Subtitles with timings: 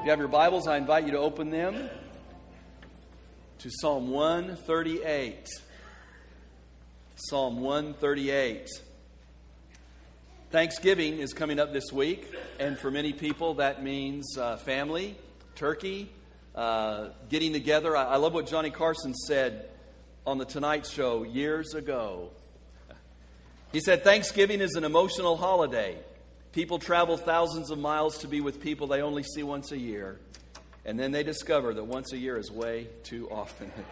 [0.00, 1.90] If you have your Bibles, I invite you to open them
[3.58, 5.46] to Psalm 138.
[7.16, 8.66] Psalm 138.
[10.50, 12.26] Thanksgiving is coming up this week,
[12.58, 15.18] and for many people, that means uh, family,
[15.54, 16.08] turkey,
[16.54, 17.94] uh, getting together.
[17.94, 19.68] I, I love what Johnny Carson said
[20.26, 22.30] on The Tonight Show years ago.
[23.70, 25.98] He said, Thanksgiving is an emotional holiday.
[26.52, 30.18] People travel thousands of miles to be with people they only see once a year,
[30.84, 33.70] and then they discover that once a year is way too often.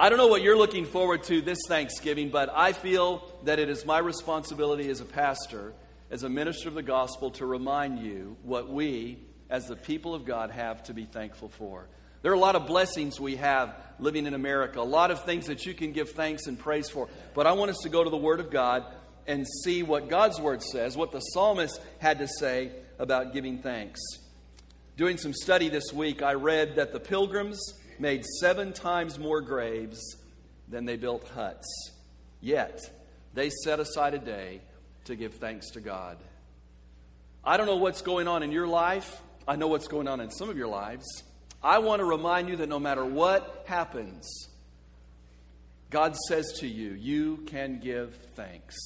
[0.00, 3.68] I don't know what you're looking forward to this Thanksgiving, but I feel that it
[3.68, 5.74] is my responsibility as a pastor,
[6.10, 10.24] as a minister of the gospel, to remind you what we, as the people of
[10.24, 11.86] God, have to be thankful for.
[12.22, 15.46] There are a lot of blessings we have living in America, a lot of things
[15.46, 17.08] that you can give thanks and praise for.
[17.32, 18.84] But I want us to go to the Word of God
[19.26, 24.00] and see what God's Word says, what the psalmist had to say about giving thanks.
[24.96, 27.60] Doing some study this week, I read that the pilgrims
[27.98, 30.00] made seven times more graves
[30.68, 31.66] than they built huts.
[32.40, 32.80] Yet,
[33.34, 34.60] they set aside a day
[35.04, 36.18] to give thanks to God.
[37.44, 39.20] I don't know what's going on in your life.
[39.46, 41.06] I know what's going on in some of your lives.
[41.62, 44.48] I want to remind you that no matter what happens,
[45.90, 48.76] God says to you, you can give thanks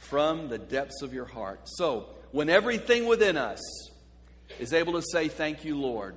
[0.00, 1.60] from the depths of your heart.
[1.64, 3.60] So, when everything within us
[4.58, 6.16] is able to say, Thank you, Lord,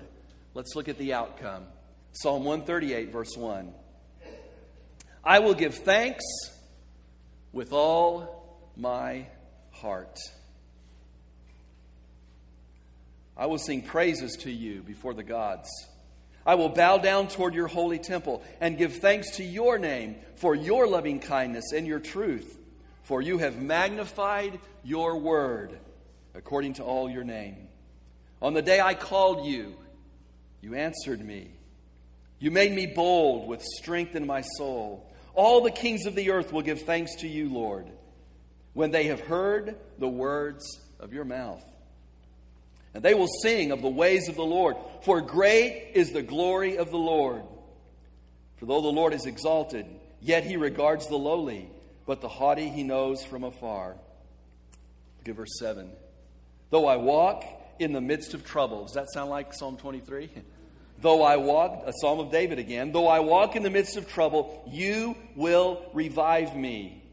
[0.54, 1.66] let's look at the outcome.
[2.14, 3.74] Psalm 138, verse 1.
[5.24, 6.24] I will give thanks
[7.52, 9.28] with all my
[9.72, 10.18] heart.
[13.36, 15.70] I will sing praises to you before the gods.
[16.46, 20.56] I will bow down toward your holy temple and give thanks to your name for
[20.56, 22.60] your loving kindness and your truth,
[23.04, 25.78] for you have magnified your word
[26.34, 27.68] according to all your name.
[28.42, 29.76] On the day I called you,
[30.62, 31.52] you answered me.
[32.40, 35.10] You made me bold with strength in my soul.
[35.34, 37.88] All the kings of the earth will give thanks to you, Lord,
[38.74, 40.64] when they have heard the words
[41.00, 41.64] of your mouth.
[42.94, 46.78] And they will sing of the ways of the Lord, for great is the glory
[46.78, 47.44] of the Lord.
[48.58, 49.86] For though the Lord is exalted,
[50.22, 51.70] yet he regards the lowly,
[52.06, 53.96] but the haughty he knows from afar.
[55.20, 55.92] Look at verse 7.
[56.70, 57.44] Though I walk
[57.80, 58.84] in the midst of trouble.
[58.84, 60.30] Does that sound like Psalm 23?
[61.02, 64.08] Though I walk, a psalm of David again, though I walk in the midst of
[64.08, 67.04] trouble, you will revive me.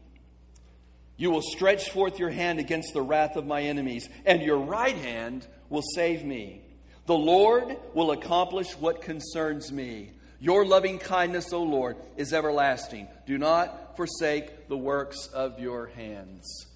[1.17, 4.95] You will stretch forth your hand against the wrath of my enemies, and your right
[4.95, 6.61] hand will save me.
[7.05, 10.11] The Lord will accomplish what concerns me.
[10.39, 13.09] Your loving kindness, O Lord, is everlasting.
[13.27, 16.67] Do not forsake the works of your hands.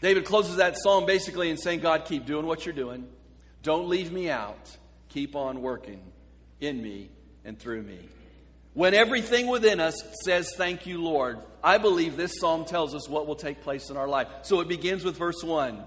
[0.00, 3.08] David closes that psalm basically in saying, God, keep doing what you're doing.
[3.62, 4.76] Don't leave me out.
[5.08, 6.00] Keep on working
[6.60, 7.10] in me
[7.44, 7.98] and through me.
[8.74, 13.26] When everything within us says, Thank you, Lord, I believe this psalm tells us what
[13.26, 14.28] will take place in our life.
[14.42, 15.82] So it begins with verse 1.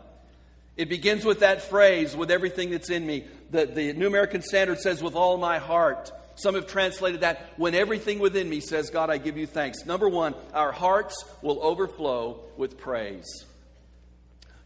[0.76, 3.26] It begins with that phrase, with everything that's in me.
[3.52, 6.12] The, the New American Standard says, with all my heart.
[6.42, 9.86] Some have translated that, when everything within me says, God, I give you thanks.
[9.86, 13.28] Number one, our hearts will overflow with praise.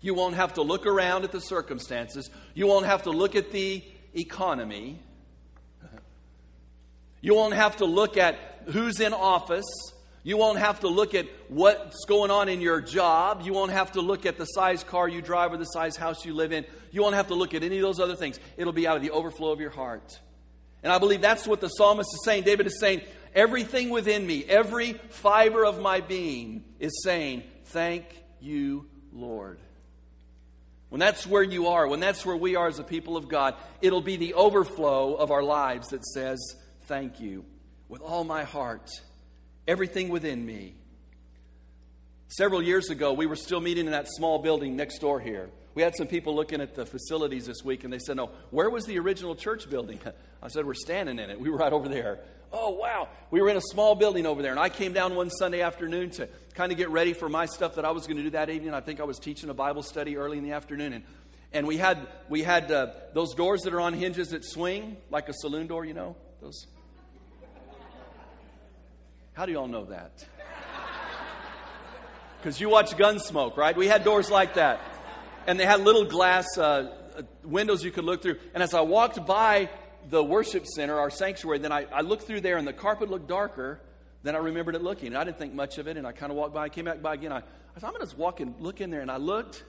[0.02, 2.30] You won't have to look around at the circumstances.
[2.54, 3.84] You won't have to look at the
[4.14, 5.00] economy.
[7.22, 8.38] You won't have to look at
[8.68, 9.66] who's in office.
[10.24, 13.42] You won't have to look at what's going on in your job.
[13.44, 16.24] You won't have to look at the size car you drive or the size house
[16.24, 16.66] you live in.
[16.92, 18.40] You won't have to look at any of those other things.
[18.58, 20.20] It'll be out of the overflow of your heart.
[20.86, 22.44] And I believe that's what the psalmist is saying.
[22.44, 23.02] David is saying,
[23.34, 28.06] Everything within me, every fiber of my being is saying, Thank
[28.40, 29.58] you, Lord.
[30.90, 33.56] When that's where you are, when that's where we are as a people of God,
[33.82, 36.40] it'll be the overflow of our lives that says,
[36.84, 37.46] Thank you
[37.90, 38.92] with all my heart,
[39.68, 40.76] everything within me.
[42.28, 45.50] Several years ago, we were still meeting in that small building next door here.
[45.76, 48.70] We had some people looking at the facilities this week, and they said, No, where
[48.70, 50.00] was the original church building?
[50.42, 51.40] I said, We're standing in it.
[51.40, 52.20] We were right over there.
[52.54, 53.10] Oh, wow.
[53.32, 56.12] We were in a small building over there, and I came down one Sunday afternoon
[56.12, 58.50] to kind of get ready for my stuff that I was going to do that
[58.50, 58.74] evening.
[58.74, 61.04] I think I was teaching a Bible study early in the afternoon, and,
[61.52, 65.28] and we had, we had uh, those doors that are on hinges that swing, like
[65.28, 66.16] a saloon door, you know?
[66.42, 66.68] Those.
[69.34, 70.26] How do you all know that?
[72.38, 73.76] Because you watch Gunsmoke, right?
[73.76, 74.80] We had doors like that
[75.48, 76.92] and they had little glass uh,
[77.44, 78.38] windows you could look through.
[78.54, 79.70] And as I walked by
[80.10, 83.28] the worship center, our sanctuary, then I, I looked through there and the carpet looked
[83.28, 83.80] darker
[84.24, 85.08] than I remembered it looking.
[85.08, 86.64] And I didn't think much of it, and I kind of walked by.
[86.64, 87.32] I came back by again.
[87.32, 89.02] I, I thought, I'm going to just walk and look in there.
[89.02, 89.64] And I looked,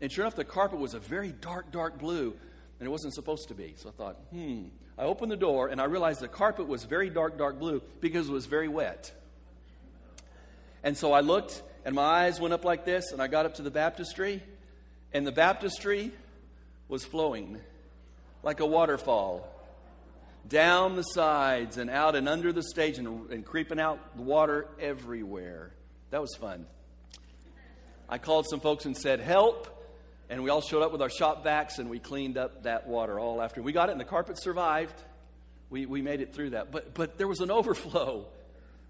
[0.00, 2.34] and sure enough, the carpet was a very dark, dark blue,
[2.78, 3.74] and it wasn't supposed to be.
[3.76, 4.64] So I thought, hmm.
[4.98, 8.28] I opened the door, and I realized the carpet was very dark, dark blue because
[8.28, 9.12] it was very wet.
[10.82, 13.54] And so I looked, and my eyes went up like this, and I got up
[13.56, 14.42] to the baptistry,
[15.16, 16.12] and the baptistry
[16.88, 17.58] was flowing
[18.42, 19.48] like a waterfall
[20.46, 24.68] down the sides and out and under the stage and, and creeping out the water
[24.78, 25.72] everywhere.
[26.10, 26.66] That was fun.
[28.10, 29.72] I called some folks and said, Help.
[30.28, 33.18] And we all showed up with our shop vacs and we cleaned up that water
[33.18, 33.62] all after.
[33.62, 35.02] We got it and the carpet survived.
[35.70, 36.70] We, we made it through that.
[36.70, 38.26] But, but there was an overflow.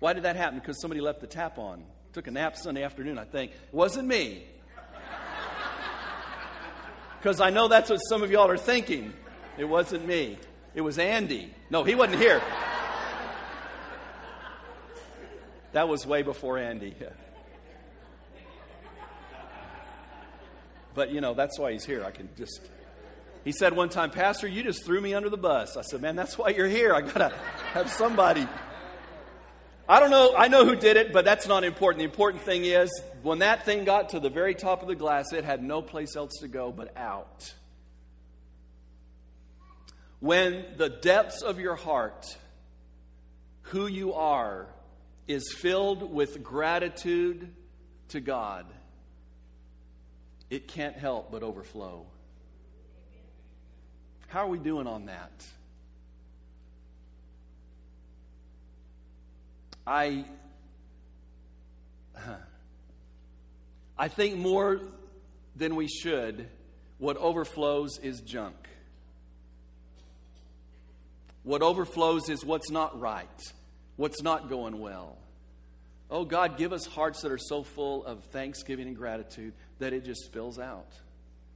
[0.00, 0.58] Why did that happen?
[0.58, 1.84] Because somebody left the tap on.
[2.14, 3.52] Took a nap Sunday afternoon, I think.
[3.52, 4.42] It wasn't me.
[7.26, 9.12] Because I know that's what some of y'all are thinking.
[9.58, 10.38] It wasn't me,
[10.76, 11.52] it was Andy.
[11.70, 12.40] No, he wasn't here.
[15.72, 16.94] That was way before Andy.
[20.94, 22.04] But, you know, that's why he's here.
[22.04, 22.60] I can just.
[23.44, 25.76] He said one time, Pastor, you just threw me under the bus.
[25.76, 26.94] I said, Man, that's why you're here.
[26.94, 27.32] I got to
[27.74, 28.46] have somebody
[29.88, 32.00] I don't know, I know who did it, but that's not important.
[32.00, 32.90] The important thing is
[33.22, 36.16] when that thing got to the very top of the glass, it had no place
[36.16, 37.54] else to go but out.
[40.18, 42.36] When the depths of your heart,
[43.62, 44.66] who you are,
[45.28, 47.48] is filled with gratitude
[48.08, 48.66] to God,
[50.50, 52.06] it can't help but overflow.
[54.28, 55.46] How are we doing on that?
[59.86, 60.24] I,
[63.96, 64.80] I think more
[65.54, 66.48] than we should,
[66.98, 68.56] what overflows is junk.
[71.44, 73.40] What overflows is what's not right,
[73.94, 75.16] what's not going well.
[76.10, 80.04] Oh, God, give us hearts that are so full of thanksgiving and gratitude that it
[80.04, 80.92] just spills out.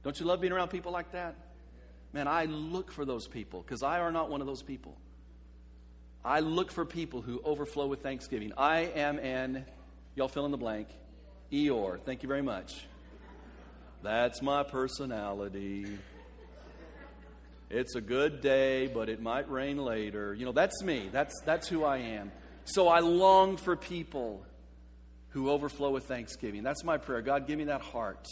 [0.03, 1.35] Don't you love being around people like that?
[2.13, 4.97] Man, I look for those people because I are not one of those people.
[6.23, 8.53] I look for people who overflow with thanksgiving.
[8.55, 9.65] I am an,
[10.15, 10.87] y'all fill in the blank,
[11.51, 11.99] Eeyore.
[12.01, 12.85] Thank you very much.
[14.03, 15.85] That's my personality.
[17.71, 20.33] It's a good day, but it might rain later.
[20.33, 21.09] You know, that's me.
[21.11, 22.31] That's, that's who I am.
[22.65, 24.45] So I long for people
[25.29, 26.61] who overflow with thanksgiving.
[26.61, 27.21] That's my prayer.
[27.21, 28.27] God, give me that heart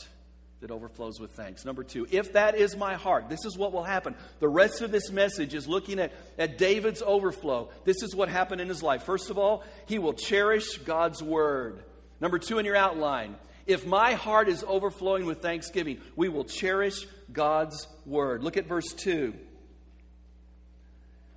[0.62, 1.64] that overflows with thanks.
[1.64, 4.16] Number two, if that is my heart, this is what will happen.
[4.40, 7.70] The rest of this message is looking at, at David's overflow.
[7.86, 9.04] This is what happened in his life.
[9.04, 11.84] First of all, he will cherish God's word.
[12.20, 13.36] Number two in your outline,
[13.66, 18.44] if my heart is overflowing with thanksgiving, we will cherish God's word.
[18.44, 19.34] Look at verse 2.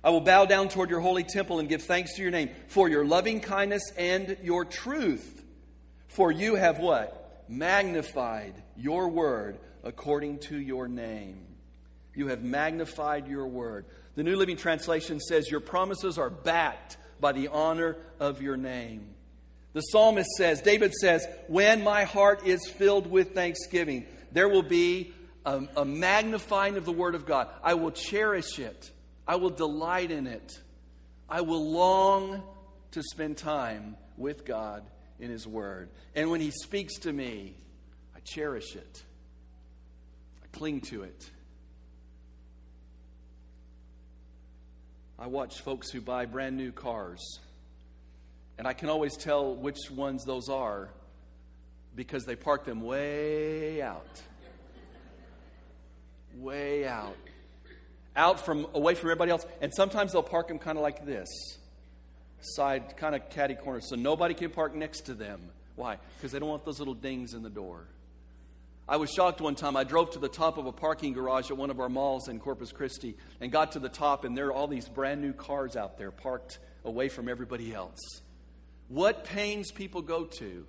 [0.03, 2.89] I will bow down toward your holy temple and give thanks to your name for
[2.89, 5.45] your loving kindness and your truth.
[6.07, 7.22] For you have what?
[7.49, 11.45] Magnified your word according to your name.
[12.15, 13.85] You have magnified your word.
[14.15, 19.15] The New Living Translation says, Your promises are backed by the honor of your name.
[19.73, 25.13] The psalmist says, David says, When my heart is filled with thanksgiving, there will be
[25.45, 27.49] a, a magnifying of the word of God.
[27.63, 28.91] I will cherish it,
[29.27, 30.59] I will delight in it,
[31.27, 32.43] I will long
[32.91, 34.83] to spend time with God
[35.23, 35.89] in His Word.
[36.15, 37.55] And when He speaks to me,
[38.15, 39.03] I cherish it,
[40.43, 41.29] I cling to it.
[45.17, 47.39] I watch folks who buy brand new cars,
[48.57, 50.89] and I can always tell which ones those are
[51.95, 54.21] because they park them way out.
[56.35, 57.15] way out.
[58.15, 59.45] Out from away from everybody else.
[59.61, 61.29] And sometimes they'll park them kind of like this
[62.43, 65.41] side, kind of catty corner, so nobody can park next to them.
[65.75, 65.97] Why?
[66.17, 67.87] Because they don't want those little dings in the door.
[68.87, 69.77] I was shocked one time.
[69.77, 72.39] I drove to the top of a parking garage at one of our malls in
[72.39, 75.75] Corpus Christi and got to the top, and there are all these brand new cars
[75.75, 77.99] out there parked away from everybody else.
[78.89, 80.65] What pains people go to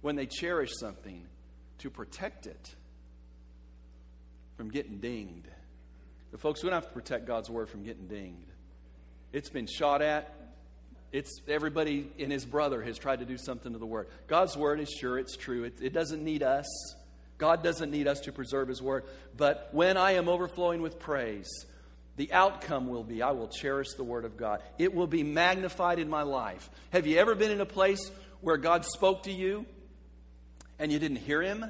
[0.00, 1.26] when they cherish something
[1.78, 2.74] to protect it
[4.56, 5.48] from getting dinged.
[6.30, 8.50] The folks, we don't have to protect God's word from getting dinged.
[9.32, 10.32] It's been shot at.
[11.14, 14.08] It's everybody and his brother has tried to do something to the word.
[14.26, 15.62] God's word is sure, it's true.
[15.62, 16.66] It, it doesn't need us.
[17.38, 19.04] God doesn't need us to preserve his word.
[19.36, 21.48] But when I am overflowing with praise,
[22.16, 24.60] the outcome will be I will cherish the word of God.
[24.76, 26.68] It will be magnified in my life.
[26.90, 29.66] Have you ever been in a place where God spoke to you
[30.80, 31.64] and you didn't hear him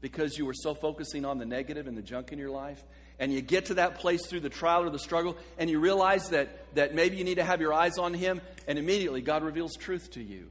[0.00, 2.80] because you were so focusing on the negative and the junk in your life?
[3.20, 6.30] And you get to that place through the trial or the struggle, and you realize
[6.30, 9.76] that, that maybe you need to have your eyes on him, and immediately God reveals
[9.76, 10.50] truth to you.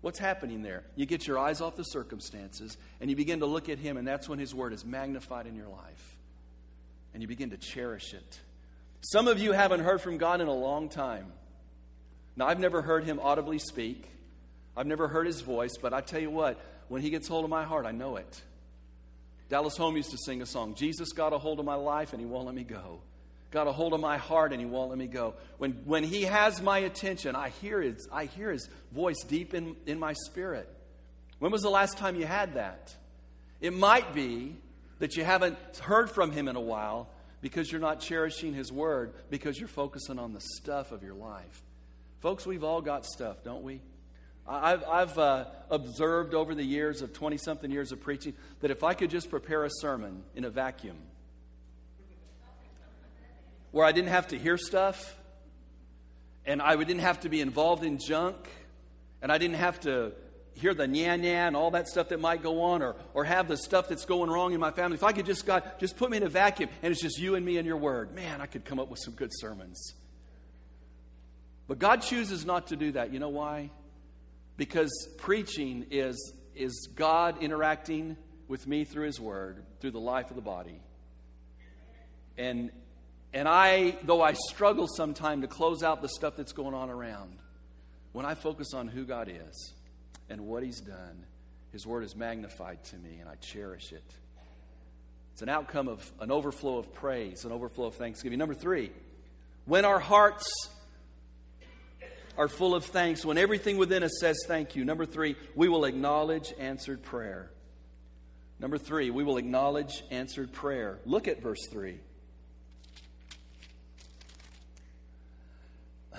[0.00, 0.82] What's happening there?
[0.96, 4.06] You get your eyes off the circumstances, and you begin to look at him, and
[4.06, 6.16] that's when his word is magnified in your life.
[7.14, 8.40] And you begin to cherish it.
[9.00, 11.32] Some of you haven't heard from God in a long time.
[12.36, 14.10] Now, I've never heard him audibly speak.
[14.76, 17.50] I've never heard his voice, but I tell you what, when he gets hold of
[17.50, 18.42] my heart, I know it.
[19.48, 22.20] Dallas Holm used to sing a song Jesus got a hold of my life and
[22.20, 23.00] he won't let me go.
[23.50, 25.34] Got a hold of my heart and he won't let me go.
[25.58, 29.76] When, when he has my attention, I hear his, I hear his voice deep in,
[29.86, 30.68] in my spirit.
[31.38, 32.94] When was the last time you had that?
[33.60, 34.56] It might be
[34.98, 37.08] that you haven't heard from him in a while
[37.40, 41.62] because you're not cherishing his word, because you're focusing on the stuff of your life.
[42.20, 43.80] Folks, we've all got stuff, don't we?
[44.46, 48.84] I've, I've uh, observed over the years of 20 something years of preaching that if
[48.84, 50.96] I could just prepare a sermon in a vacuum
[53.70, 55.16] where I didn't have to hear stuff
[56.44, 58.36] and I didn't have to be involved in junk
[59.22, 60.12] and I didn't have to
[60.52, 63.48] hear the nya nya and all that stuff that might go on or, or have
[63.48, 66.10] the stuff that's going wrong in my family, if I could just, God, just put
[66.10, 68.46] me in a vacuum and it's just you and me and your word, man, I
[68.46, 69.94] could come up with some good sermons.
[71.66, 73.12] But God chooses not to do that.
[73.12, 73.70] You know why?
[74.56, 78.16] Because preaching is, is God interacting
[78.48, 80.80] with me through His Word, through the life of the body.
[82.36, 82.70] And,
[83.32, 87.38] and I, though I struggle sometimes to close out the stuff that's going on around,
[88.12, 89.74] when I focus on who God is
[90.28, 91.24] and what He's done,
[91.72, 94.04] His Word is magnified to me and I cherish it.
[95.32, 98.38] It's an outcome of an overflow of praise, an overflow of thanksgiving.
[98.38, 98.92] Number three,
[99.64, 100.46] when our hearts
[102.36, 104.84] are full of thanks, when everything within us says thank you.
[104.84, 107.50] Number three, we will acknowledge answered prayer.
[108.60, 110.98] Number three, we will acknowledge answered prayer.
[111.04, 111.98] Look at verse 3.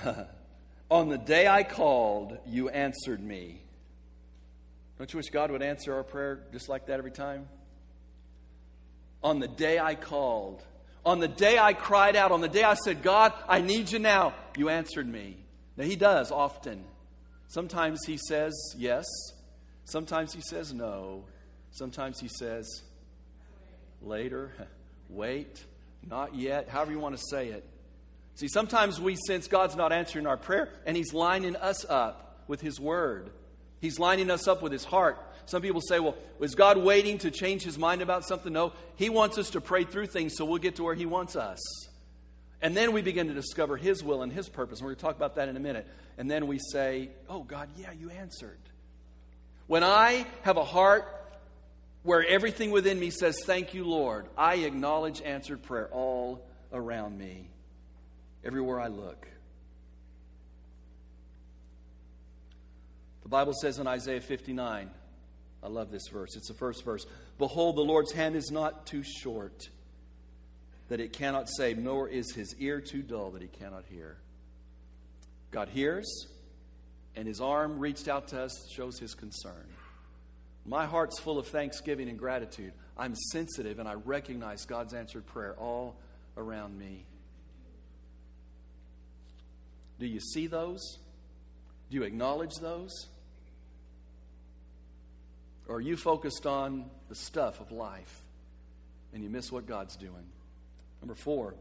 [0.92, 3.62] On the day I called, you answered me.
[4.98, 7.48] Don't you wish God would answer our prayer just like that every time?
[9.24, 10.64] On the day I called,
[11.04, 14.00] on the day I cried out, on the day I said, God, I need you
[14.00, 15.38] now, you answered me.
[15.78, 16.84] Now, he does often.
[17.48, 19.06] Sometimes he says yes,
[19.86, 21.26] sometimes he says no,
[21.72, 22.84] sometimes he says
[24.02, 24.52] later,
[25.10, 25.64] wait,
[26.08, 27.64] not yet, however you want to say it.
[28.36, 32.62] See, sometimes we sense God's not answering our prayer, and he's lining us up with
[32.62, 33.30] his word.
[33.80, 35.18] He's lining us up with his heart.
[35.46, 38.52] Some people say, well, was God waiting to change his mind about something?
[38.52, 41.36] No, he wants us to pray through things so we'll get to where he wants
[41.36, 41.60] us.
[42.62, 44.80] And then we begin to discover His will and His purpose.
[44.80, 45.88] And we're going to talk about that in a minute.
[46.18, 48.60] And then we say, Oh, God, yeah, you answered.
[49.68, 51.12] When I have a heart
[52.04, 57.50] where everything within me says, Thank you, Lord, I acknowledge answered prayer all around me,
[58.44, 59.28] everywhere I look.
[63.24, 64.92] The Bible says in Isaiah 59,
[65.64, 66.36] I love this verse.
[66.36, 67.08] It's the first verse.
[67.40, 69.68] Behold, the Lord's hand is not too short
[70.90, 74.18] that it cannot save, nor is his ear too dull that he cannot hear.
[75.52, 76.28] God hears,
[77.16, 79.68] and his arm reached out to us shows his concern.
[80.66, 82.74] My heart's full of thanksgiving and gratitude.
[82.98, 85.96] I'm sensitive and I recognize God's answered prayer all
[86.38, 87.06] around me.
[90.00, 90.98] Do you see those?
[91.90, 93.08] Do you acknowledge those?
[95.68, 98.22] Or are you focused on the stuff of life
[99.14, 100.26] and you miss what God's doing?
[101.06, 101.54] Number four,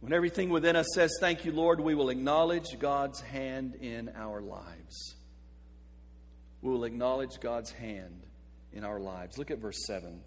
[0.00, 4.40] when everything within us says, Thank you, Lord, we will acknowledge God's hand in our
[4.40, 5.14] lives.
[6.60, 8.24] We will acknowledge God's hand
[8.72, 9.38] in our lives.
[9.38, 10.20] Look at verse 7.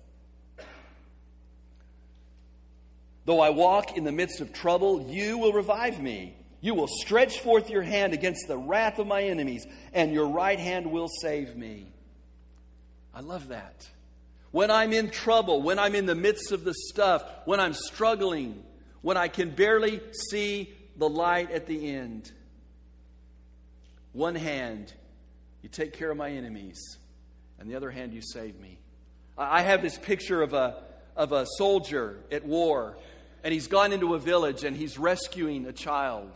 [3.26, 6.38] Though I walk in the midst of trouble, you will revive me.
[6.62, 10.58] You will stretch forth your hand against the wrath of my enemies, and your right
[10.58, 11.92] hand will save me.
[13.14, 13.90] I love that.
[14.52, 18.64] When I'm in trouble, when I'm in the midst of the stuff, when I'm struggling,
[19.02, 22.32] when I can barely see the light at the end,
[24.12, 24.94] one hand
[25.62, 26.80] You take care of my enemies.
[27.60, 28.80] and the other hand, you save me.
[29.38, 30.84] I have this picture of a,
[31.16, 32.98] of a soldier at war,
[33.44, 36.32] and he's gone into a village and he's rescuing a child.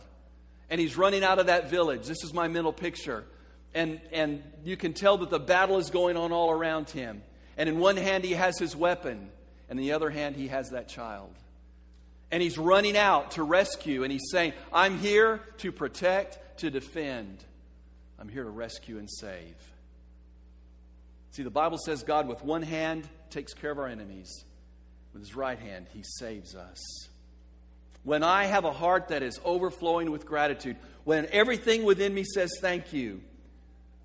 [0.70, 2.06] And he's running out of that village.
[2.06, 3.24] This is my mental picture.
[3.74, 7.22] And, and you can tell that the battle is going on all around him.
[7.56, 9.30] And in one hand, he has his weapon,
[9.68, 11.32] and in the other hand, he has that child.
[12.30, 17.44] And he's running out to rescue, and he's saying, I'm here to protect, to defend.
[18.18, 19.54] I'm here to rescue and save.
[21.32, 24.44] See, the Bible says God, with one hand, takes care of our enemies,
[25.12, 26.78] with his right hand, he saves us.
[28.04, 32.50] When I have a heart that is overflowing with gratitude, when everything within me says
[32.60, 33.22] thank you,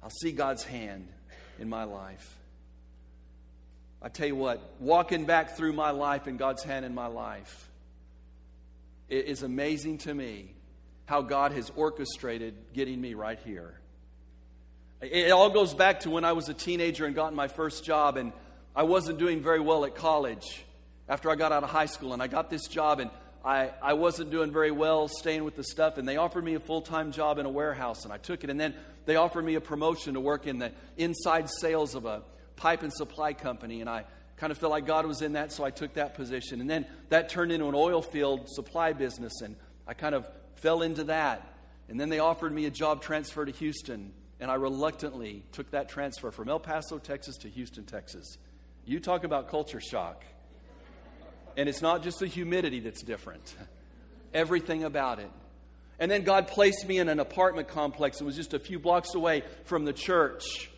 [0.01, 1.07] I'll see God's hand
[1.59, 2.38] in my life.
[4.01, 7.69] I tell you what, walking back through my life and God's hand in my life,
[9.09, 10.53] it is amazing to me
[11.05, 13.79] how God has orchestrated getting me right here.
[15.01, 18.15] It all goes back to when I was a teenager and got my first job,
[18.15, 18.31] and
[18.75, 20.65] I wasn't doing very well at college
[21.07, 22.13] after I got out of high school.
[22.13, 23.09] And I got this job, and
[23.43, 25.97] I, I wasn't doing very well staying with the stuff.
[25.97, 28.49] And they offered me a full time job in a warehouse, and I took it.
[28.49, 28.75] And then
[29.05, 32.21] they offered me a promotion to work in the inside sales of a
[32.59, 34.03] pipe and supply company, and I
[34.35, 36.59] kind of felt like God was in that, so I took that position.
[36.59, 39.55] And then that turned into an oil field supply business, and
[39.87, 41.57] I kind of fell into that.
[41.87, 45.89] And then they offered me a job transfer to Houston, and I reluctantly took that
[45.89, 48.37] transfer from El Paso, Texas to Houston, Texas.
[48.85, 50.23] You talk about culture shock.
[51.57, 53.55] And it's not just the humidity that's different,
[54.33, 55.31] everything about it.
[55.97, 59.15] And then God placed me in an apartment complex that was just a few blocks
[59.15, 60.69] away from the church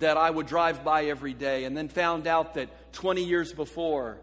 [0.00, 4.18] that I would drive by every day, and then found out that 20 years before,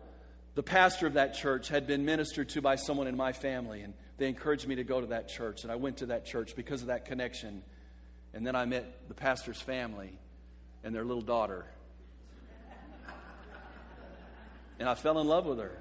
[0.55, 3.93] the pastor of that church had been ministered to by someone in my family, and
[4.17, 6.81] they encouraged me to go to that church, and I went to that church because
[6.81, 7.63] of that connection.
[8.33, 10.17] And then I met the pastor's family
[10.83, 11.65] and their little daughter.
[14.79, 15.77] And I fell in love with her.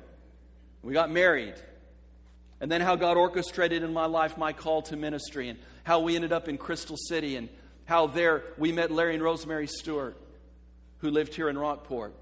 [0.83, 1.55] We got married.
[2.61, 6.17] And then how God orchestrated in my life my call to ministry, and how we
[6.17, 7.49] ended up in Crystal City, and
[7.87, 10.17] how there we met Larry and Rosemary Stewart,
[10.99, 12.15] who lived here in Rockport.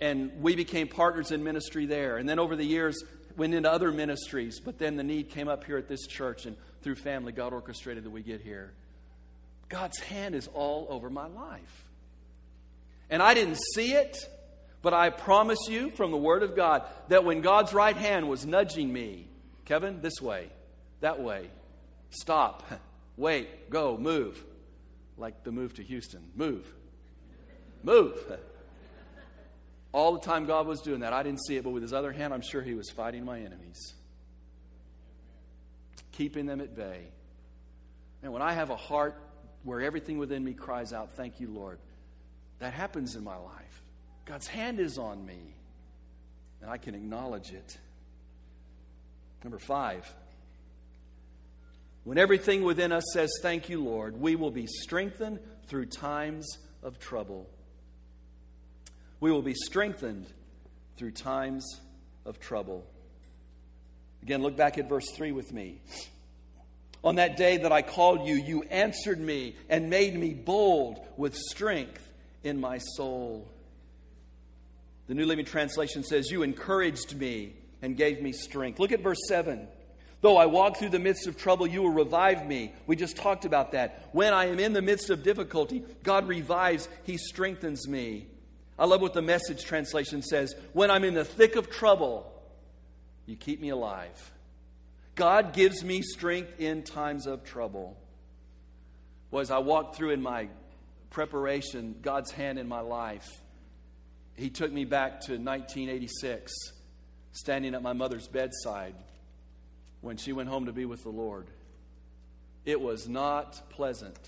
[0.00, 2.16] And we became partners in ministry there.
[2.16, 3.02] And then over the years,
[3.36, 6.56] went into other ministries, but then the need came up here at this church, and
[6.82, 8.72] through family, God orchestrated that we get here.
[9.68, 11.84] God's hand is all over my life.
[13.10, 14.16] And I didn't see it,
[14.82, 18.46] but I promise you from the Word of God that when God's right hand was
[18.46, 19.28] nudging me,
[19.66, 20.48] Kevin, this way,
[21.00, 21.50] that way,
[22.10, 22.64] stop,
[23.16, 24.42] wait, go, move
[25.20, 26.22] like the move to Houston.
[26.34, 26.66] Move.
[27.82, 28.38] Move.
[29.92, 32.12] All the time God was doing that, I didn't see it, but with his other
[32.12, 33.94] hand, I'm sure he was fighting my enemies,
[36.12, 37.08] keeping them at bay.
[38.22, 39.20] And when I have a heart
[39.64, 41.78] where everything within me cries out, Thank you, Lord,
[42.60, 43.82] that happens in my life.
[44.26, 45.56] God's hand is on me,
[46.60, 47.78] and I can acknowledge it.
[49.42, 50.14] Number five,
[52.10, 56.98] when everything within us says, Thank you, Lord, we will be strengthened through times of
[56.98, 57.48] trouble.
[59.20, 60.26] We will be strengthened
[60.96, 61.64] through times
[62.26, 62.84] of trouble.
[64.24, 65.82] Again, look back at verse 3 with me.
[67.04, 71.36] On that day that I called you, you answered me and made me bold with
[71.36, 72.10] strength
[72.42, 73.48] in my soul.
[75.06, 78.80] The New Living Translation says, You encouraged me and gave me strength.
[78.80, 79.68] Look at verse 7.
[80.22, 82.74] Though I walk through the midst of trouble, you will revive me.
[82.86, 84.10] We just talked about that.
[84.12, 88.26] When I am in the midst of difficulty, God revives, He strengthens me.
[88.78, 90.54] I love what the message translation says.
[90.74, 92.30] When I'm in the thick of trouble,
[93.24, 94.32] you keep me alive.
[95.14, 97.96] God gives me strength in times of trouble.
[99.30, 100.48] Well, as I walked through in my
[101.08, 103.28] preparation, God's hand in my life,
[104.34, 106.52] He took me back to 1986,
[107.32, 108.94] standing at my mother's bedside
[110.00, 111.46] when she went home to be with the Lord.
[112.64, 114.18] It was not pleasant.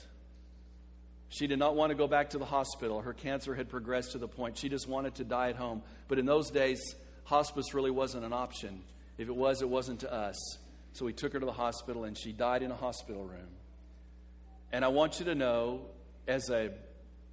[1.28, 3.00] She did not want to go back to the hospital.
[3.00, 5.82] Her cancer had progressed to the point she just wanted to die at home.
[6.08, 8.82] But in those days, hospice really wasn't an option.
[9.16, 10.36] If it was, it wasn't to us.
[10.92, 13.48] So we took her to the hospital and she died in a hospital room.
[14.72, 15.86] And I want you to know,
[16.26, 16.70] as a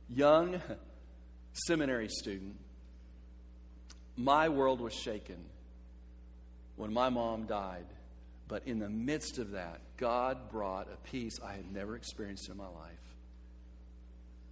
[0.07, 0.61] young
[1.53, 2.55] seminary student,
[4.15, 5.43] my world was shaken
[6.75, 7.85] when my mom died.
[8.49, 12.57] But in the midst of that, God brought a peace I had never experienced in
[12.57, 13.15] my life.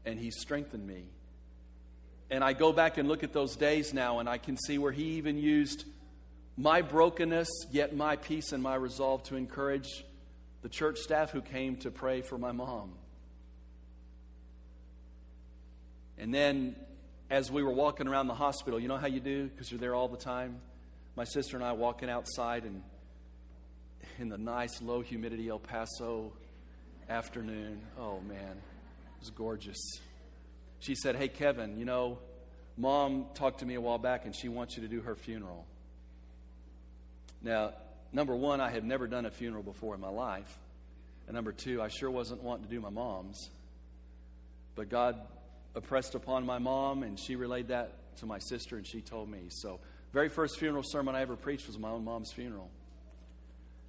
[0.05, 1.03] And He strengthened me.
[2.29, 4.91] And I go back and look at those days now, and I can see where
[4.91, 5.83] He even used
[6.55, 10.05] my brokenness, yet my peace and my resolve to encourage
[10.61, 12.93] the church staff who came to pray for my mom.
[16.19, 16.75] And then
[17.29, 19.95] as we were walking around the hospital, you know how you do because you're there
[19.95, 20.59] all the time?
[21.15, 22.83] My sister and I walking outside and
[24.19, 26.33] in the nice low humidity El Paso
[27.09, 27.81] afternoon.
[27.99, 29.99] Oh man, it was gorgeous.
[30.79, 32.19] She said, Hey Kevin, you know,
[32.77, 35.65] mom talked to me a while back and she wants you to do her funeral.
[37.41, 37.73] Now,
[38.11, 40.57] number one, I had never done a funeral before in my life.
[41.27, 43.49] And number two, I sure wasn't wanting to do my mom's.
[44.75, 45.19] But God
[45.75, 49.41] oppressed upon my mom, and she relayed that to my sister, and she told me.
[49.49, 49.79] So,
[50.13, 52.69] very first funeral sermon I ever preached was my own mom's funeral.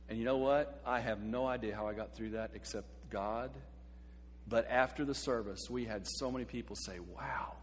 [0.09, 0.81] And you know what?
[0.87, 3.51] I have no idea how I got through that except God.
[4.49, 7.57] But after the service, we had so many people say, "Wow,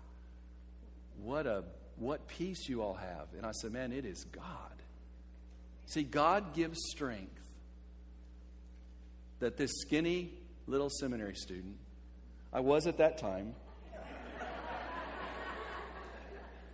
[1.18, 1.64] what a
[1.96, 4.84] what peace you all have." And I said, "Man, it is God."
[5.88, 7.42] See, God gives strength
[9.40, 10.32] that this skinny
[10.68, 11.78] little seminary student,
[12.54, 13.56] I was at that time,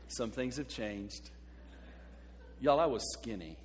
[0.07, 1.29] some things have changed.
[2.59, 3.57] Y'all, I was skinny.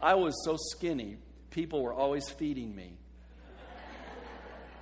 [0.00, 1.16] I was so skinny,
[1.50, 2.98] people were always feeding me.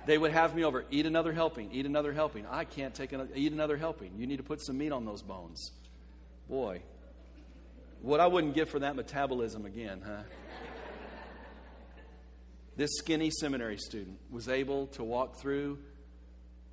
[0.05, 2.45] They would have me over, eat another helping, eat another helping.
[2.45, 4.13] I can't take another, eat another helping.
[4.17, 5.71] You need to put some meat on those bones.
[6.47, 6.81] Boy,
[8.01, 10.21] what I wouldn't give for that metabolism again, huh?
[12.75, 15.79] this skinny seminary student was able to walk through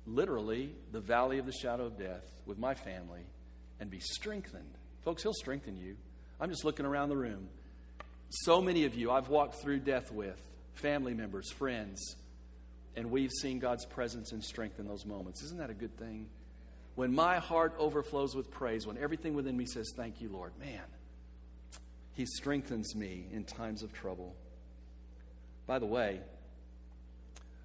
[0.05, 3.25] literally the valley of the shadow of death with my family
[3.79, 4.77] and be strengthened.
[5.03, 5.95] Folks, He'll strengthen you.
[6.39, 7.47] I'm just looking around the room.
[8.41, 10.41] So many of you I've walked through death with,
[10.73, 12.15] family members, friends,
[12.95, 15.43] and we've seen God's presence and strength in those moments.
[15.43, 16.27] Isn't that a good thing?
[16.95, 20.81] When my heart overflows with praise, when everything within me says, Thank you, Lord, man,
[22.13, 24.35] He strengthens me in times of trouble.
[25.67, 26.19] By the way,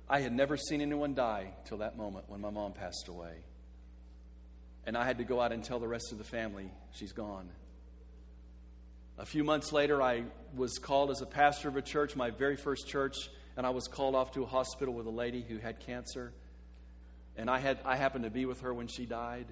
[0.07, 3.37] I had never seen anyone die till that moment when my mom passed away.
[4.87, 7.49] And I had to go out and tell the rest of the family she's gone.
[9.19, 10.23] A few months later, I
[10.55, 13.17] was called as a pastor of a church, my very first church,
[13.57, 16.33] and I was called off to a hospital with a lady who had cancer.
[17.37, 19.47] And I, had, I happened to be with her when she died.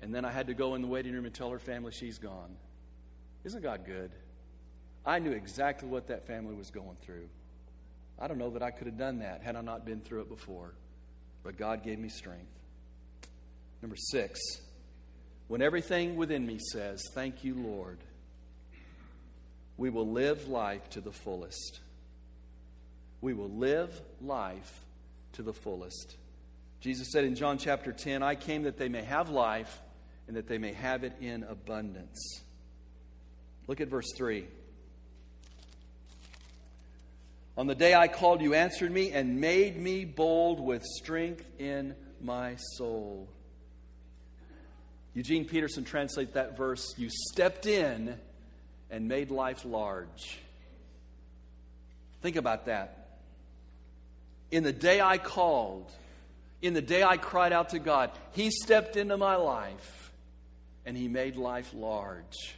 [0.00, 2.18] And then I had to go in the waiting room and tell her family she's
[2.18, 2.56] gone.
[3.42, 4.12] Isn't God good?
[5.04, 7.28] I knew exactly what that family was going through.
[8.16, 10.28] I don't know that I could have done that had I not been through it
[10.28, 10.74] before.
[11.42, 12.52] But God gave me strength.
[13.82, 14.38] Number six,
[15.48, 17.98] when everything within me says, Thank you, Lord,
[19.78, 21.80] we will live life to the fullest.
[23.20, 24.84] We will live life
[25.34, 26.16] to the fullest.
[26.80, 29.80] Jesus said in John chapter 10, I came that they may have life
[30.26, 32.42] and that they may have it in abundance.
[33.68, 34.46] Look at verse 3.
[37.56, 41.94] On the day I called, you answered me and made me bold with strength in
[42.20, 43.28] my soul.
[45.14, 48.18] Eugene Peterson translates that verse You stepped in
[48.90, 50.38] and made life large.
[52.22, 53.18] Think about that.
[54.50, 55.90] In the day I called,
[56.62, 60.12] in the day I cried out to God, He stepped into my life
[60.86, 62.56] and He made life large.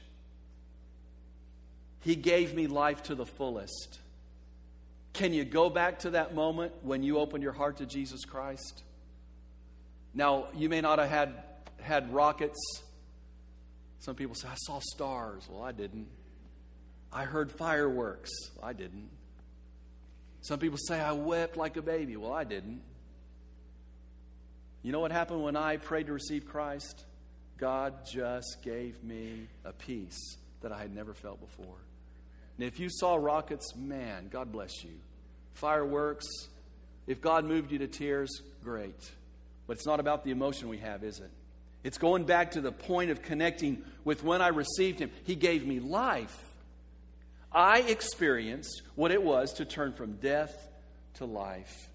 [2.00, 3.98] He gave me life to the fullest.
[5.12, 8.84] Can you go back to that moment when you opened your heart to Jesus Christ?
[10.14, 11.42] Now, you may not have had,
[11.80, 12.58] had rockets.
[13.98, 15.46] Some people say, I saw stars.
[15.50, 16.06] Well, I didn't.
[17.12, 18.30] I heard fireworks.
[18.62, 19.10] I didn't.
[20.42, 22.16] Some people say, I wept like a baby.
[22.16, 22.82] Well, I didn't.
[24.82, 27.04] You know what happened when I prayed to receive Christ?
[27.58, 31.76] God just gave me a peace that I had never felt before.
[32.56, 34.92] And if you saw rockets, man, God bless you.
[35.52, 36.26] Fireworks,
[37.06, 38.30] if God moved you to tears,
[38.64, 39.10] great.
[39.66, 41.30] But it's not about the emotion we have, is it?
[41.82, 45.10] It's going back to the point of connecting with when I received Him.
[45.24, 46.38] He gave me life.
[47.52, 50.68] I experienced what it was to turn from death
[51.14, 51.88] to life.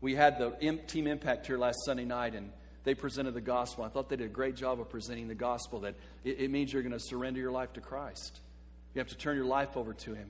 [0.00, 0.50] We had the
[0.88, 2.50] team impact here last Sunday night, and
[2.84, 3.84] they presented the gospel.
[3.84, 6.82] I thought they did a great job of presenting the gospel that it, means you're
[6.82, 8.40] going to surrender your life to Christ.
[8.94, 10.28] You have to turn your life over to Him.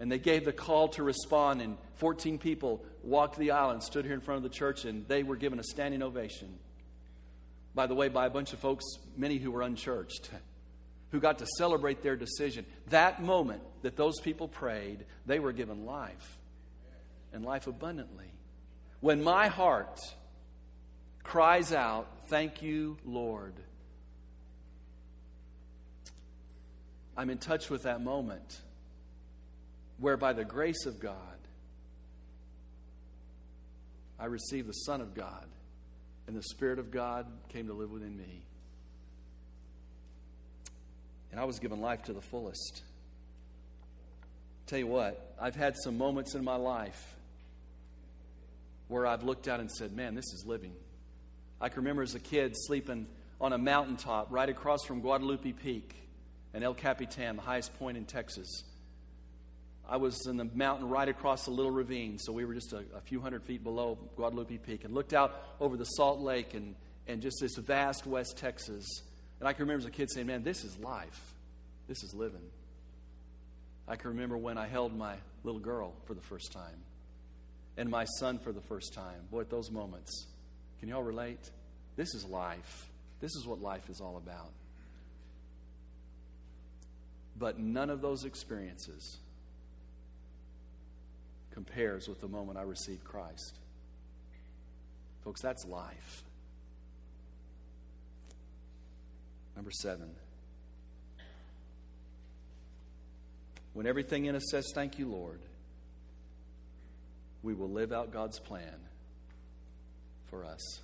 [0.00, 4.04] And they gave the call to respond, and 14 people walked the aisle and stood
[4.04, 6.58] here in front of the church, and they were given a standing ovation.
[7.72, 8.84] By the way, by a bunch of folks,
[9.16, 10.28] many who were unchurched,
[11.12, 12.66] who got to celebrate their decision.
[12.88, 16.38] That moment that those people prayed, they were given life,
[17.32, 18.32] and life abundantly.
[19.00, 20.00] When my heart
[21.22, 23.52] cries out, Thank you, Lord
[27.16, 28.60] I'm in touch with that moment
[29.98, 31.16] where, by the grace of God,
[34.18, 35.46] I receive the Son of God
[36.26, 38.44] and the Spirit of God came to live within me.
[41.32, 42.82] And I was given life to the fullest.
[44.66, 47.14] Tell you what, I've had some moments in my life
[48.88, 50.72] where I've looked out and said, Man, this is living.
[51.60, 53.06] I can remember as a kid sleeping
[53.40, 55.96] on a mountaintop right across from Guadalupe Peak
[56.54, 58.64] and El Capitan, the highest point in Texas.
[59.88, 62.84] I was in the mountain right across a little ravine, so we were just a,
[62.96, 66.74] a, few hundred feet below Guadalupe Peak, and looked out over the Salt Lake and,
[67.08, 68.86] and just this vast West Texas.
[69.42, 71.34] And I can remember as a kid saying, Man, this is life.
[71.88, 72.48] This is living.
[73.88, 76.78] I can remember when I held my little girl for the first time
[77.76, 79.26] and my son for the first time.
[79.32, 80.28] Boy, at those moments,
[80.78, 81.50] can you all relate?
[81.96, 82.86] This is life.
[83.20, 84.52] This is what life is all about.
[87.36, 89.18] But none of those experiences
[91.52, 93.58] compares with the moment I received Christ.
[95.24, 96.22] Folks, that's life.
[99.56, 100.10] Number seven.
[103.74, 105.40] When everything in us says, Thank you, Lord,
[107.42, 108.80] we will live out God's plan
[110.30, 110.80] for us.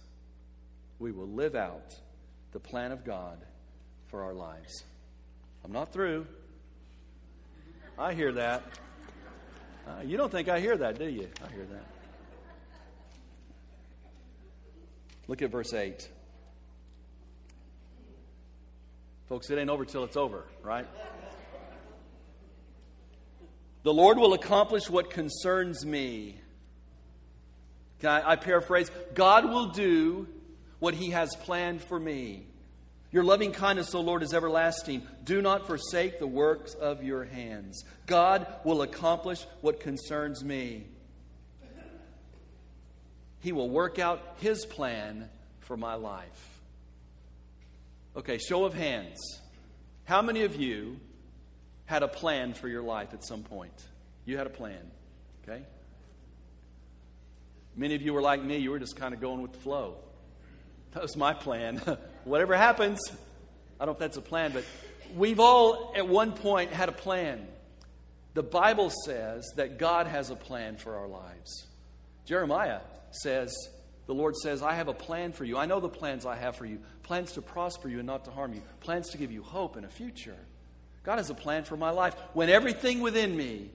[0.99, 1.95] We will live out
[2.53, 3.39] the plan of God
[4.09, 4.85] for our lives.
[5.65, 6.27] I'm not through.
[7.99, 8.63] I hear that.
[9.87, 11.29] Uh, you don't think I hear that, do you?
[11.45, 11.85] I hear that.
[15.27, 16.09] Look at verse 8.
[19.29, 20.87] Folks, it ain't over till it's over, right?
[23.83, 26.41] The Lord will accomplish what concerns me.
[28.01, 28.91] Can I, I paraphrase?
[29.15, 30.27] God will do
[30.79, 32.47] what He has planned for me.
[33.11, 35.07] Your loving kindness, O Lord, is everlasting.
[35.25, 37.85] Do not forsake the works of your hands.
[38.07, 40.87] God will accomplish what concerns me.
[43.41, 45.29] He will work out His plan
[45.61, 46.58] for my life.
[48.19, 49.41] Okay, show of hands.
[50.03, 50.99] How many of you
[51.85, 53.87] had a plan for your life at some point?
[54.25, 54.91] You had a plan,
[55.45, 55.63] okay?
[57.77, 59.99] Many of you were like me, you were just kind of going with the flow.
[60.95, 61.81] That was my plan.
[62.25, 62.99] Whatever happens,
[63.79, 64.65] I don't know if that's a plan, but
[65.15, 67.47] we've all at one point had a plan.
[68.35, 71.69] The Bible says that God has a plan for our lives.
[72.25, 72.81] Jeremiah
[73.13, 73.55] says,
[74.09, 75.57] the Lord says, I have a plan for you.
[75.57, 78.31] I know the plans I have for you plans to prosper you and not to
[78.31, 80.37] harm you, plans to give you hope and a future.
[81.05, 82.15] God has a plan for my life.
[82.35, 83.71] When everything within me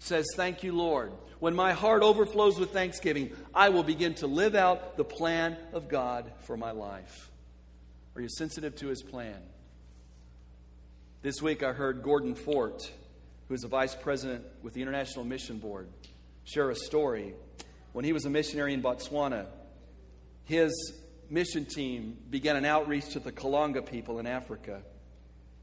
[0.00, 1.10] says, Thank you, Lord.
[1.38, 5.88] When my heart overflows with thanksgiving, I will begin to live out the plan of
[5.88, 7.30] God for my life.
[8.16, 9.40] Are you sensitive to his plan?
[11.22, 12.92] This week I heard Gordon Fort,
[13.48, 15.88] who is a vice president with the International Mission Board,
[16.44, 17.32] share a story.
[17.94, 19.46] When he was a missionary in Botswana,
[20.44, 20.70] his
[21.30, 24.82] mission team began an outreach to the Kalanga people in Africa.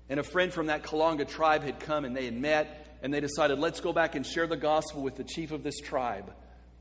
[0.09, 3.19] And a friend from that Kalanga tribe had come and they had met and they
[3.19, 6.29] decided, let's go back and share the gospel with the chief of this tribe.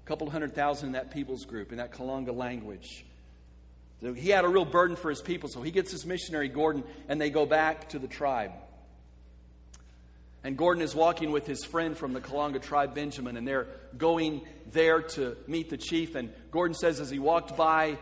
[0.05, 3.05] A couple hundred thousand in that people's group, in that Kalanga language.
[4.03, 6.85] So he had a real burden for his people, so he gets his missionary, Gordon,
[7.09, 8.53] and they go back to the tribe.
[10.43, 13.67] And Gordon is walking with his friend from the Kalanga tribe, Benjamin, and they're
[13.99, 14.41] going
[14.73, 16.15] there to meet the chief.
[16.15, 17.99] And Gordon says as he walked by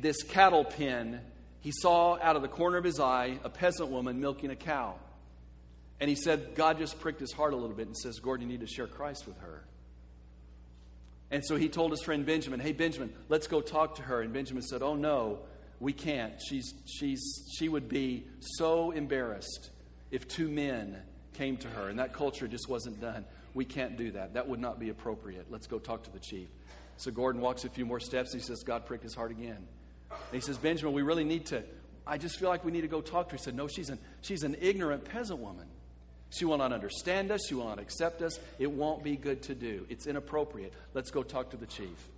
[0.00, 1.20] this cattle pen,
[1.60, 4.94] he saw out of the corner of his eye a peasant woman milking a cow.
[6.00, 8.58] And he said, God just pricked his heart a little bit and says, Gordon, you
[8.58, 9.64] need to share Christ with her.
[11.30, 14.22] And so he told his friend Benjamin, Hey, Benjamin, let's go talk to her.
[14.22, 15.40] And Benjamin said, Oh, no,
[15.78, 16.34] we can't.
[16.42, 19.70] She's, she's, she would be so embarrassed
[20.10, 21.00] if two men
[21.34, 23.24] came to her, and that culture just wasn't done.
[23.54, 24.34] We can't do that.
[24.34, 25.46] That would not be appropriate.
[25.50, 26.48] Let's go talk to the chief.
[26.96, 28.32] So Gordon walks a few more steps.
[28.32, 29.66] He says, God pricked his heart again.
[30.10, 31.62] And he says, Benjamin, we really need to,
[32.06, 33.36] I just feel like we need to go talk to her.
[33.38, 35.66] He said, No, she's an, she's an ignorant peasant woman.
[36.30, 37.40] She will not understand us.
[37.48, 38.38] She will not accept us.
[38.58, 39.86] It won't be good to do.
[39.88, 40.72] It's inappropriate.
[40.94, 42.08] Let's go talk to the chief.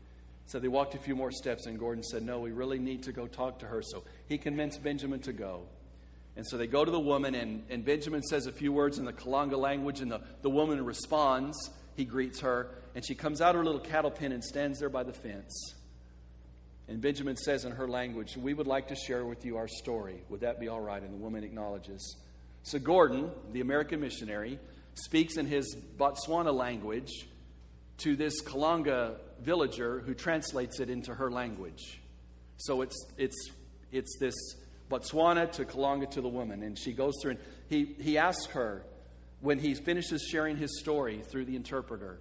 [0.46, 3.12] So they walked a few more steps, and Gordon said, No, we really need to
[3.12, 3.83] go talk to her.
[3.83, 5.62] So he convinced Benjamin to go.
[6.37, 9.05] And so they go to the woman, and, and Benjamin says a few words in
[9.05, 11.70] the Kalanga language, and the, the woman responds.
[11.94, 14.88] He greets her, and she comes out of her little cattle pen and stands there
[14.88, 15.74] by the fence.
[16.92, 20.22] And Benjamin says in her language, We would like to share with you our story.
[20.28, 21.02] Would that be all right?
[21.02, 22.16] And the woman acknowledges.
[22.64, 24.59] So Gordon, the American missionary,
[24.92, 27.11] speaks in his Botswana language
[28.00, 32.02] to this Kalanga villager who translates it into her language.
[32.59, 33.50] So it's, it's,
[33.90, 34.35] it's this
[34.90, 36.62] Botswana to Kalanga to the woman.
[36.62, 38.85] And she goes through and he, he asks her,
[39.40, 42.20] when he finishes sharing his story through the interpreter,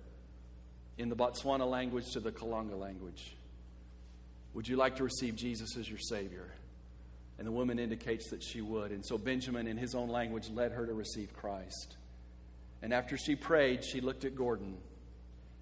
[0.98, 3.36] in the Botswana language to the Kalanga language.
[4.54, 6.52] Would you like to receive Jesus as your Savior?
[7.38, 8.92] And the woman indicates that she would.
[8.92, 11.96] And so Benjamin, in his own language, led her to receive Christ.
[12.82, 14.78] And after she prayed, she looked at Gordon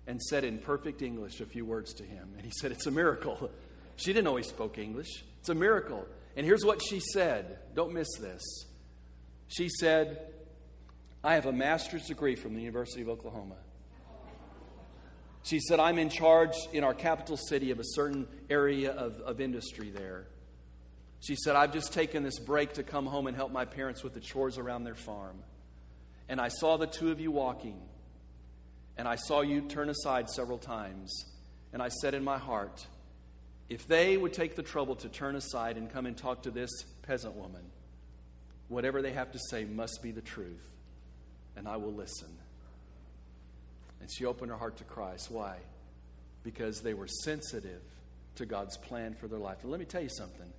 [0.08, 2.30] and said in perfect English a few words to him.
[2.36, 3.52] And he said, It's a miracle.
[4.00, 5.26] She didn't he spoke English.
[5.42, 6.08] It's a miracle.
[6.38, 7.60] And here's what she said.
[7.76, 8.42] Don't miss this.
[9.50, 10.22] She said,
[11.22, 13.58] I have a master's degree from the University of Oklahoma.
[15.44, 19.40] She said, I'm in charge in our capital city of a certain area of, of
[19.40, 20.28] industry there.
[21.22, 24.14] She said, I've just taken this break to come home and help my parents with
[24.14, 25.38] the chores around their farm.
[26.28, 27.80] And I saw the two of you walking,
[28.98, 31.26] and I saw you turn aside several times.
[31.74, 32.86] And I said in my heart,
[33.70, 36.70] if they would take the trouble to turn aside and come and talk to this
[37.04, 37.64] peasant woman,
[38.68, 40.68] whatever they have to say must be the truth,
[41.56, 42.30] and I will listen.
[44.02, 45.30] And she opened her heart to Christ.
[45.30, 45.58] Why?
[46.44, 47.82] Because they were sensitive
[48.36, 49.58] to God's plan for their life.
[49.62, 50.52] And let me tell you something.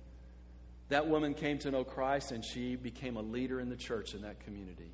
[0.89, 4.21] That woman came to know Christ and she became a leader in the church in
[4.23, 4.91] that community.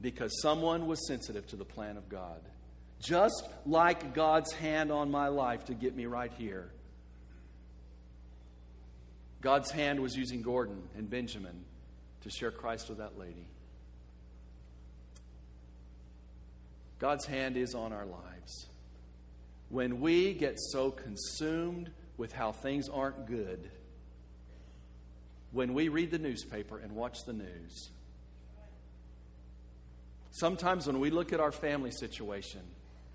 [0.00, 2.40] Because someone was sensitive to the plan of God.
[3.00, 6.70] Just like God's hand on my life to get me right here.
[9.40, 11.64] God's hand was using Gordon and Benjamin
[12.22, 13.46] to share Christ with that lady.
[17.00, 18.66] God's hand is on our lives.
[19.70, 23.70] When we get so consumed with how things aren't good,
[25.50, 27.90] when we read the newspaper and watch the news,
[30.30, 32.60] sometimes when we look at our family situation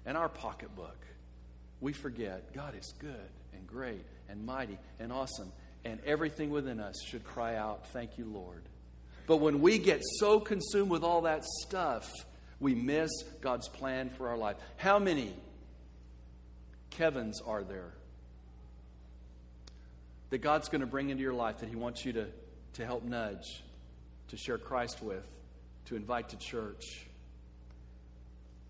[0.06, 0.98] and our pocketbook,
[1.80, 5.52] we forget God is good and great and mighty and awesome,
[5.84, 8.64] and everything within us should cry out, Thank you, Lord.
[9.28, 12.12] But when we get so consumed with all that stuff,
[12.60, 14.56] we miss God's plan for our life.
[14.78, 15.34] How many
[16.90, 17.92] Kevins are there
[20.30, 22.28] that God's going to bring into your life that He wants you to,
[22.74, 23.64] to help nudge,
[24.30, 25.26] to share Christ with,
[25.86, 27.08] to invite to church?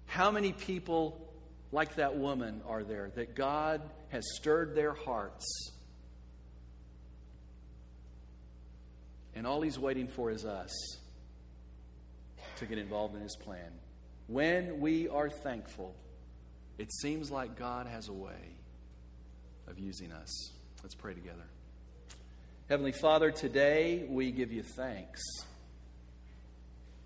[0.08, 1.22] How many people
[1.72, 5.72] like that woman are there that God has stirred their hearts?
[9.36, 10.72] And all He's waiting for is us
[12.58, 13.72] to get involved in His plan.
[14.28, 15.96] When we are thankful,
[16.78, 18.56] it seems like God has a way
[19.68, 20.52] of using us.
[20.84, 21.46] Let's pray together.
[22.70, 25.22] Heavenly Father, today we give you thanks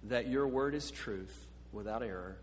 [0.03, 2.37] that your word is truth without error.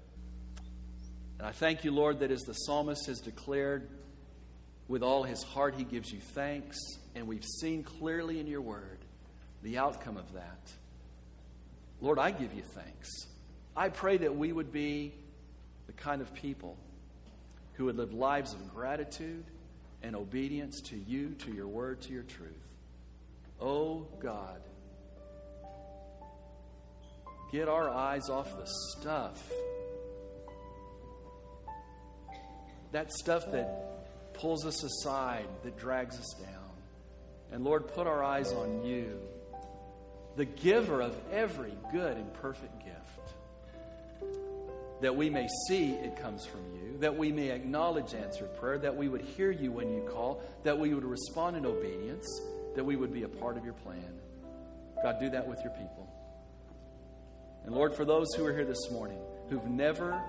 [1.39, 3.89] And I thank you, Lord, that as the psalmist has declared,
[4.89, 6.79] with all his heart he gives you thanks,
[7.15, 8.99] and we've seen clearly in your word
[9.63, 10.71] the outcome of that.
[12.01, 13.27] Lord, I give you thanks.
[13.77, 15.15] I pray that we would be
[15.87, 16.77] the kind of people
[17.75, 19.45] who would live lives of gratitude
[20.03, 22.53] and obedience to you, to your word, to your truth.
[23.61, 24.61] Oh God,
[27.51, 29.43] get our eyes off the stuff.
[32.93, 36.71] That stuff that pulls us aside, that drags us down.
[37.53, 39.19] And Lord, put our eyes on you
[40.37, 42.97] the giver of every good and perfect gift.
[45.01, 48.97] That we may see it comes from you, that we may acknowledge answered prayer, that
[48.97, 52.27] we would hear you when you call, that we would respond in obedience,
[52.75, 54.21] that we would be a part of your plan.
[55.03, 56.09] God, do that with your people.
[57.65, 59.19] And Lord, for those who are here this morning
[59.51, 60.21] who've never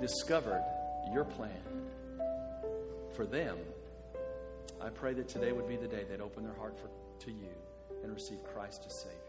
[0.00, 0.62] discovered
[1.12, 1.50] your plan
[3.14, 3.56] for them,
[4.80, 6.90] I pray that today would be the day they'd open their heart for,
[7.24, 7.48] to you
[8.02, 9.27] and receive Christ as Savior.